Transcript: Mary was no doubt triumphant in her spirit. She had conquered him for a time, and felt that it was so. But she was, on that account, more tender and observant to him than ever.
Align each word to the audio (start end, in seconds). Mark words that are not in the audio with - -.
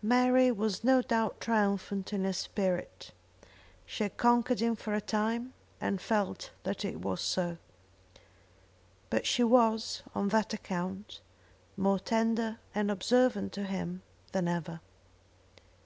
Mary 0.00 0.50
was 0.50 0.82
no 0.82 1.02
doubt 1.02 1.38
triumphant 1.38 2.14
in 2.14 2.24
her 2.24 2.32
spirit. 2.32 3.12
She 3.84 4.02
had 4.04 4.16
conquered 4.16 4.60
him 4.60 4.74
for 4.74 4.94
a 4.94 5.02
time, 5.02 5.52
and 5.82 6.00
felt 6.00 6.50
that 6.62 6.82
it 6.82 7.02
was 7.02 7.20
so. 7.20 7.58
But 9.10 9.26
she 9.26 9.44
was, 9.44 10.02
on 10.14 10.28
that 10.30 10.54
account, 10.54 11.20
more 11.76 11.98
tender 11.98 12.58
and 12.74 12.90
observant 12.90 13.52
to 13.52 13.64
him 13.64 14.00
than 14.32 14.48
ever. 14.48 14.80